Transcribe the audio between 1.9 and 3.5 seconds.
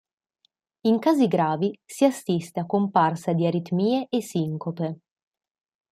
assiste a comparsa di